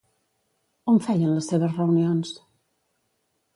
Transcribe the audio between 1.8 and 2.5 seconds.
reunions?